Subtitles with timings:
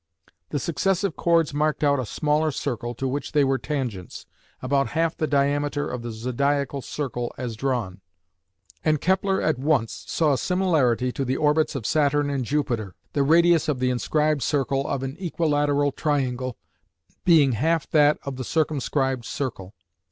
[0.49, 4.25] The successive chords marked out a smaller circle to which they were tangents,
[4.59, 8.01] about half the diameter of the zodiacal circle as drawn,
[8.83, 13.21] and Kepler at once saw a similarity to the orbits of Saturn and Jupiter, the
[13.21, 16.57] radius of the inscribed circle of an equilateral triangle
[17.23, 19.75] being half that of the circumscribed circle.